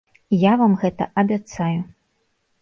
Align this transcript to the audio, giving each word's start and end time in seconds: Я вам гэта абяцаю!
Я 0.43 0.53
вам 0.61 0.73
гэта 0.83 1.07
абяцаю! 1.23 1.77